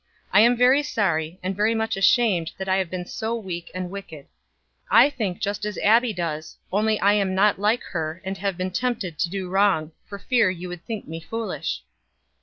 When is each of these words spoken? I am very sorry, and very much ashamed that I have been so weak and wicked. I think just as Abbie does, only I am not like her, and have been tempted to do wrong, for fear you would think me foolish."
I 0.33 0.39
am 0.41 0.57
very 0.57 0.81
sorry, 0.81 1.39
and 1.43 1.55
very 1.55 1.75
much 1.75 1.95
ashamed 1.95 2.53
that 2.57 2.67
I 2.67 2.77
have 2.77 2.89
been 2.89 3.05
so 3.05 3.35
weak 3.35 3.69
and 3.75 3.91
wicked. 3.91 4.25
I 4.89 5.11
think 5.11 5.39
just 5.39 5.63
as 5.63 5.77
Abbie 5.77 6.11
does, 6.11 6.57
only 6.73 6.99
I 6.99 7.13
am 7.13 7.35
not 7.35 7.59
like 7.59 7.83
her, 7.83 8.19
and 8.25 8.35
have 8.39 8.57
been 8.57 8.71
tempted 8.71 9.19
to 9.19 9.29
do 9.29 9.47
wrong, 9.51 9.91
for 10.07 10.17
fear 10.17 10.49
you 10.49 10.69
would 10.69 10.83
think 10.87 11.07
me 11.07 11.19
foolish." 11.19 11.83